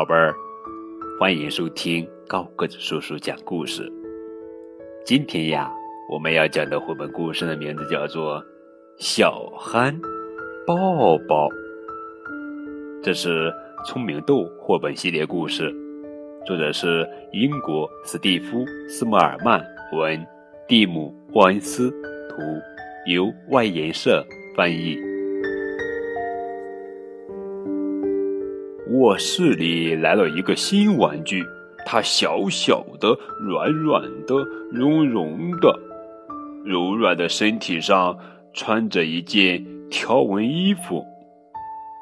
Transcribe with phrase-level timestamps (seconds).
[0.00, 0.34] 宝贝儿，
[1.18, 3.86] 欢迎收听高个子叔叔讲故事。
[5.04, 5.70] 今天呀，
[6.10, 8.38] 我们要讲的绘本故事的名字叫做
[8.96, 9.94] 《小憨
[10.66, 10.74] 抱
[11.28, 11.46] 抱》，
[13.02, 13.52] 这是
[13.84, 15.70] 聪明豆绘本系列故事，
[16.46, 19.62] 作者是英国史蒂夫·斯莫尔曼
[19.92, 20.26] 文，
[20.66, 21.90] 蒂姆·沃恩斯
[22.30, 22.36] 图，
[23.04, 24.24] 由外研社
[24.56, 25.09] 翻译。
[28.90, 31.46] 卧室里来了一个新玩具，
[31.86, 34.34] 它小小的、软软的、
[34.72, 35.78] 绒绒的，
[36.64, 38.18] 柔软的身体上
[38.52, 41.04] 穿着一件条纹衣服。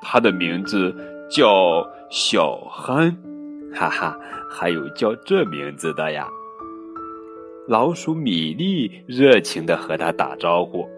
[0.00, 0.94] 它的名字
[1.28, 3.16] 叫小憨，
[3.74, 4.16] 哈哈，
[4.48, 6.28] 还有叫这名字的呀。
[7.66, 10.88] 老鼠米粒热情地和它打招呼：“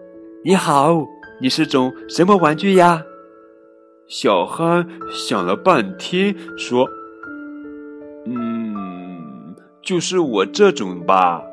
[0.45, 1.03] 你好，
[1.41, 3.03] 你是种什么玩具呀？”
[4.09, 6.89] 小憨想了半天，说
[8.25, 11.43] ：“嗯，就是我这种吧。”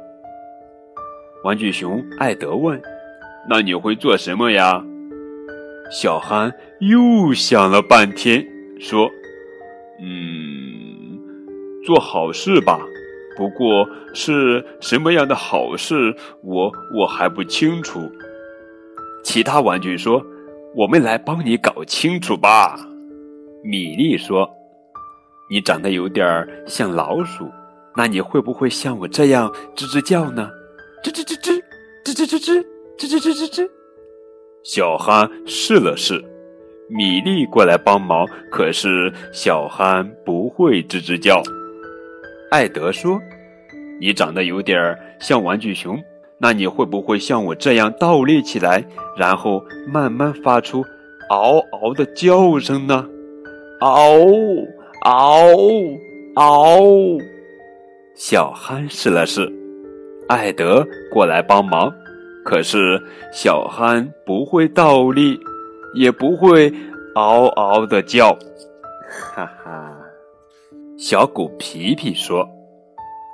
[1.45, 2.81] 玩具熊艾德问
[3.51, 4.83] ：“那你会做什么呀？”
[5.93, 8.43] 小憨又想了半天，
[8.81, 9.11] 说
[10.01, 11.21] ：“嗯，
[11.85, 12.81] 做好事吧。
[13.37, 18.11] 不过是什么样的好事，我我还不清楚。”
[19.23, 20.25] 其他玩具说。
[20.77, 22.77] 我们来帮你搞清楚吧，
[23.65, 24.47] 米莉说
[25.49, 27.51] ：“你长得有点像老鼠，
[27.97, 30.51] 那你会不会像我这样吱吱叫呢？
[31.03, 31.63] 吱吱吱吱，
[32.05, 32.63] 吱吱吱吱，
[32.99, 33.71] 吱吱吱吱吱。”
[34.65, 36.23] 小憨试了试，
[36.91, 41.43] 米莉过来帮忙，可是小憨不会吱吱叫。
[42.51, 43.19] 艾德说
[43.99, 44.79] ：“你长得有点
[45.19, 45.99] 像玩具熊。”
[46.39, 48.85] 那你会不会像我这样倒立起来，
[49.17, 50.85] 然后慢慢发出
[51.31, 53.07] 嗷嗷的叫声呢？
[53.81, 54.19] 嗷
[55.03, 55.49] 嗷
[56.35, 57.19] 嗷！
[58.15, 59.51] 小憨试了试，
[60.29, 61.93] 艾德过来帮忙，
[62.45, 63.03] 可是
[63.33, 65.39] 小憨不会倒立，
[65.95, 66.73] 也不会
[67.15, 68.37] 嗷嗷的叫。
[69.35, 69.97] 哈哈！
[70.99, 72.47] 小狗皮皮说：“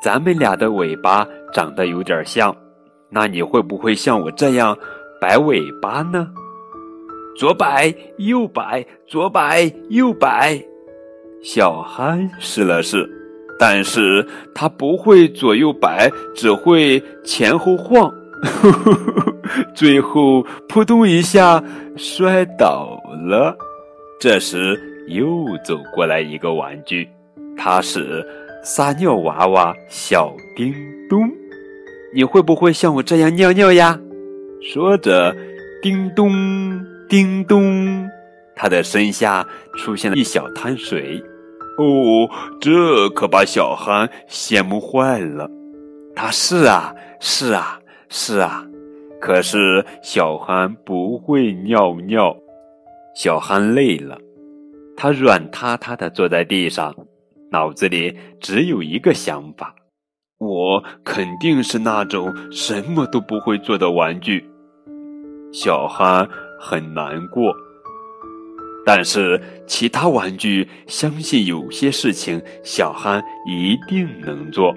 [0.03, 2.55] 咱们俩的尾巴长得有点像。”
[3.13, 4.77] 那你会不会像我这样
[5.21, 6.29] 摆尾巴呢？
[7.37, 10.61] 左摆右摆，左摆右摆。
[11.43, 13.09] 小憨试了试，
[13.59, 18.13] 但是他不会左右摆，只会前后晃，
[19.75, 21.63] 最后扑通一下
[21.97, 23.57] 摔倒了。
[24.21, 27.09] 这时又走过来一个玩具，
[27.57, 28.25] 它是
[28.63, 30.73] 撒尿娃娃小叮
[31.11, 31.29] 咚。
[32.15, 33.99] 你会不会像我这样尿尿呀？
[34.61, 35.35] 说着，
[35.83, 36.31] 叮咚
[37.09, 38.09] 叮咚，
[38.55, 39.47] 他的身下
[39.79, 41.23] 出现了一小滩水。
[41.79, 42.29] 哦，
[42.61, 45.51] 这可把小憨羡慕坏了。
[46.15, 47.81] 他是啊，是啊，
[48.11, 48.63] 是啊，
[49.19, 52.37] 可是小憨不会尿尿。
[53.15, 54.19] 小憨累了，
[54.97, 56.95] 他软塌塌的坐在地上，
[57.51, 59.75] 脑子里只有一个想法。
[60.45, 64.45] 我肯定是那种什么都不会做的玩具。
[65.53, 67.55] 小憨很难过，
[68.85, 74.75] 但是其他玩具相信有些事情小憨一定能做。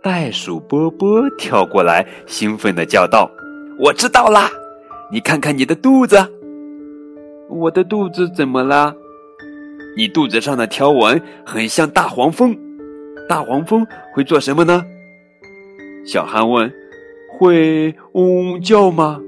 [0.00, 3.28] 袋鼠波波跳过来，兴奋的叫道
[3.80, 4.48] ：“我知道啦！
[5.10, 6.16] 你看看你的肚子，
[7.50, 8.94] 我的肚子怎么了？
[9.96, 12.56] 你肚子上的条纹很像大黄蜂。”
[13.28, 14.84] 大黄蜂会做什么呢？
[16.04, 16.72] 小憨问。
[17.38, 19.20] 会嗡嗡叫吗？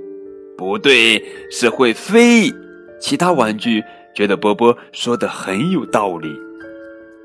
[0.56, 2.50] 不对，是会飞。
[2.99, 3.84] 其他玩具
[4.15, 6.28] 觉得波波说的很有道理。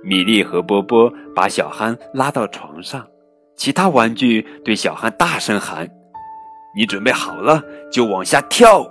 [0.04, 3.08] 米莉和波波把小憨拉到床上，
[3.56, 5.90] 其他玩具对小憨大声喊
[6.78, 8.86] ：“你准备好了就往下跳。”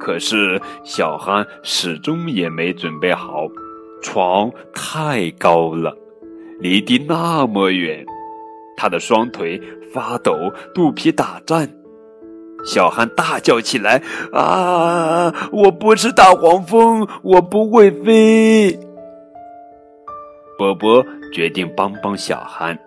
[0.00, 3.46] 可是小憨始终也没准备好，
[4.02, 5.96] 床太高了。
[6.60, 8.04] 离地那么远，
[8.76, 9.60] 他的双腿
[9.92, 11.68] 发抖，肚皮打颤。
[12.64, 14.00] 小憨大叫起来
[14.32, 15.34] ：“啊！
[15.50, 18.78] 我不是大黄蜂，我不会飞。”
[20.56, 22.78] 波波决定帮帮小憨。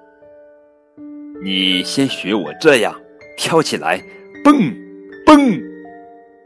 [1.44, 2.96] 你先学我这样
[3.38, 4.02] 跳起来，
[4.46, 4.56] 蹦
[5.26, 5.62] 蹦。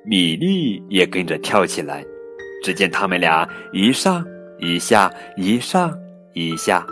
[0.05, 2.03] 米粒也跟着跳起来。
[2.63, 4.25] 只见他们俩一上
[4.57, 5.95] 一下，一上
[6.33, 6.85] 一下。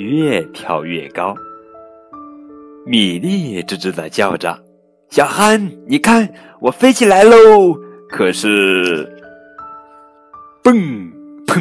[0.00, 1.34] 越跳越高，
[2.86, 4.58] 米粒吱吱的叫着
[5.10, 6.28] ：“小憨，你看
[6.60, 7.76] 我飞起来喽！”
[8.08, 9.08] 可是，
[10.62, 10.74] 蹦
[11.46, 11.60] 砰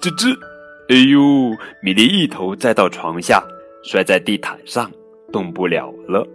[0.00, 0.36] 吱吱！
[0.88, 3.42] 哎呦，米莉一头栽到床下，
[3.82, 4.90] 摔在地毯上，
[5.32, 6.26] 动不了了。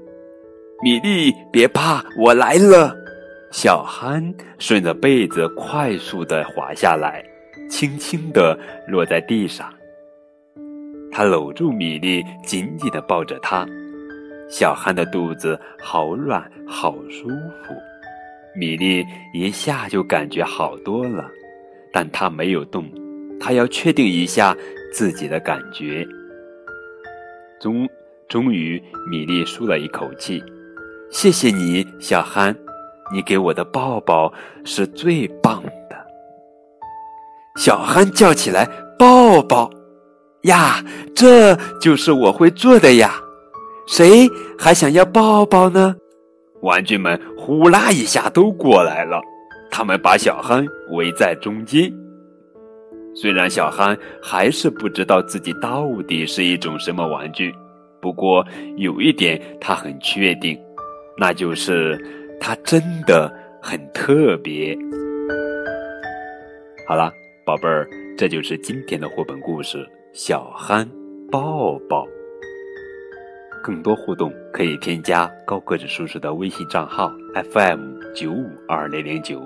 [0.83, 2.95] 米莉，别怕，我来了。
[3.51, 7.23] 小憨顺着被子快速的滑下来，
[7.69, 8.57] 轻轻的
[8.87, 9.71] 落在地上。
[11.17, 13.65] 他搂住米莉，紧紧的抱着她。
[14.49, 17.73] 小憨的肚子好软，好舒服。
[18.53, 19.01] 米莉
[19.33, 21.31] 一下就感觉好多了，
[21.93, 22.91] 但她没有动，
[23.39, 24.53] 她要确定一下
[24.91, 26.05] 自己的感觉。
[27.61, 27.87] 终
[28.27, 30.43] 终于，米莉舒了一口气。
[31.09, 32.53] 谢谢你，小憨，
[33.13, 34.33] 你给我的抱抱
[34.65, 35.95] 是最棒的。
[37.55, 38.67] 小憨叫起来
[38.99, 39.71] ：“抱抱！”
[40.45, 40.83] 呀，
[41.15, 43.19] 这就是我会做的呀！
[43.87, 44.27] 谁
[44.57, 45.95] 还想要抱抱呢？
[46.61, 49.21] 玩具们呼啦一下都过来了，
[49.69, 51.91] 他们把小憨围在中间。
[53.13, 57.53] 虽然小憨还是不知道自己到底是一种什么玩具，
[58.01, 58.45] 不过
[58.77, 60.59] 有一点他很确定，
[61.17, 61.97] 那就是
[62.39, 63.31] 他真的
[63.61, 64.77] 很特别。
[66.87, 67.11] 好了，
[67.45, 67.87] 宝贝儿，
[68.17, 69.87] 这就是今天的绘本故事。
[70.17, 70.89] 小憨
[71.29, 72.07] 抱抱，
[73.61, 77.11] 更多互动可以添加高个子叔叔的微信账号
[77.51, 79.41] FM 九五二零零九。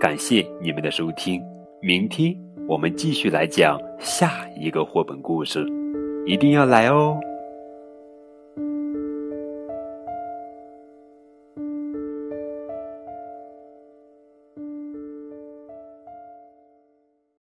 [0.00, 1.40] 感谢你们的收听，
[1.80, 2.36] 明天
[2.66, 5.64] 我们继续来讲下一个绘本故事，
[6.26, 7.16] 一定要来哦。